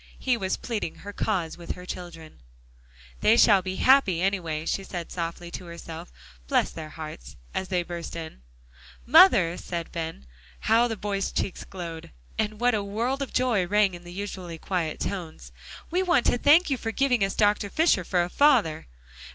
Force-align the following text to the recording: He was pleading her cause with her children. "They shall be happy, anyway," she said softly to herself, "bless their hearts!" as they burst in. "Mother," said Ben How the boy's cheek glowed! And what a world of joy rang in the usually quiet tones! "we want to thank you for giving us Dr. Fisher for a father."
He 0.17 0.35
was 0.35 0.57
pleading 0.57 0.95
her 0.95 1.13
cause 1.13 1.59
with 1.59 1.73
her 1.73 1.85
children. 1.85 2.39
"They 3.19 3.37
shall 3.37 3.61
be 3.61 3.75
happy, 3.75 4.19
anyway," 4.19 4.65
she 4.65 4.83
said 4.83 5.11
softly 5.11 5.51
to 5.51 5.65
herself, 5.65 6.11
"bless 6.47 6.71
their 6.71 6.89
hearts!" 6.89 7.35
as 7.53 7.67
they 7.67 7.83
burst 7.83 8.15
in. 8.15 8.41
"Mother," 9.05 9.57
said 9.57 9.91
Ben 9.91 10.25
How 10.61 10.87
the 10.87 10.97
boy's 10.97 11.31
cheek 11.31 11.69
glowed! 11.69 12.09
And 12.39 12.59
what 12.59 12.73
a 12.73 12.83
world 12.83 13.21
of 13.21 13.31
joy 13.31 13.67
rang 13.67 13.93
in 13.93 14.03
the 14.03 14.11
usually 14.11 14.57
quiet 14.57 14.99
tones! 14.99 15.51
"we 15.91 16.01
want 16.01 16.25
to 16.25 16.37
thank 16.39 16.71
you 16.71 16.77
for 16.77 16.91
giving 16.91 17.23
us 17.23 17.35
Dr. 17.35 17.69
Fisher 17.69 18.03
for 18.03 18.23
a 18.23 18.29
father." 18.31 18.87